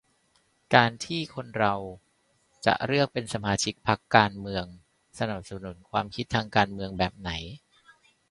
[0.75, 1.73] การที่คนเรา
[2.65, 4.65] จะเลือกเป็นสมาชิกพรรคการเมือง-
[5.19, 7.31] สนับสนุนความคิดทางการเมืองแบบไหน